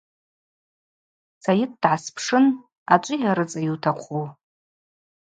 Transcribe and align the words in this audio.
Сайыт 1.43 1.71
дгӏаспшын:– 1.81 2.45
Ачӏвыйа 2.93 3.31
рыцӏа 3.37 3.59
йутахъу? 3.67 4.25